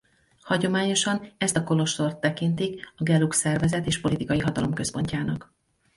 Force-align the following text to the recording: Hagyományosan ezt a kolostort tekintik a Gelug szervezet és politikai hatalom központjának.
Hagyományosan 0.41 1.27
ezt 1.37 1.55
a 1.57 1.63
kolostort 1.63 2.17
tekintik 2.19 2.93
a 2.97 3.03
Gelug 3.03 3.33
szervezet 3.33 3.85
és 3.85 3.99
politikai 4.01 4.39
hatalom 4.39 4.73
központjának. 4.73 5.53